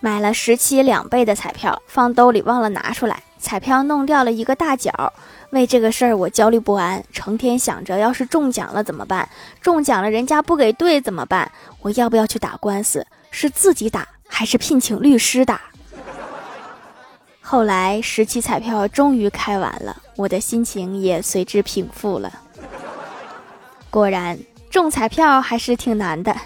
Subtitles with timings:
[0.00, 5.12] 买了十七两倍的彩票放兜里忘了拿出来彩票弄掉了一个大角
[5.50, 9.28] 为这个事儿我焦虑不安成天想着要是中奖了怎么办？
[9.60, 11.50] 中奖了人家不给兑怎么办？
[11.80, 13.06] 我要不要去打官司？
[13.30, 15.60] 是自己打还是聘请律师打？
[17.40, 22.30] 后来十七彩票终于开完了我的心情也随之平复了。
[23.90, 24.38] 果然
[24.70, 26.36] 中彩票还是挺难的。